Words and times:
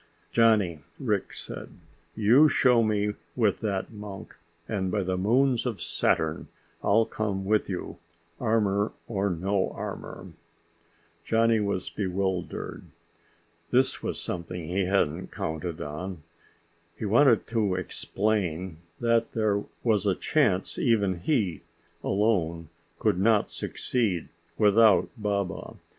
"Johnny," 0.31 0.81
Rick 0.99 1.31
said, 1.31 1.69
"you 2.15 2.49
show 2.49 2.81
me 2.81 3.13
with 3.35 3.59
that 3.59 3.91
monk, 3.91 4.35
and 4.67 4.89
by 4.89 5.03
the 5.03 5.15
moons 5.15 5.63
of 5.63 5.79
Saturn, 5.79 6.47
I'll 6.83 7.05
come 7.05 7.45
with 7.45 7.69
you, 7.69 7.99
armor 8.39 8.93
or 9.07 9.29
no 9.29 9.69
armor!" 9.73 10.31
Johnny 11.23 11.59
was 11.59 11.91
bewildered. 11.91 12.85
This 13.69 14.01
was 14.01 14.19
something 14.19 14.69
he 14.69 14.85
hadn't 14.85 15.31
counted 15.31 15.79
on. 15.81 16.23
He 16.97 17.05
wanted 17.05 17.45
to 17.49 17.75
explain 17.75 18.77
that 18.99 19.33
there 19.33 19.65
was 19.83 20.07
a 20.07 20.15
chance 20.15 20.79
even 20.79 21.19
he, 21.19 21.61
alone, 22.03 22.69
could 22.97 23.19
not 23.19 23.51
succeed 23.51 24.29
without 24.57 25.09
Baba. 25.15 25.75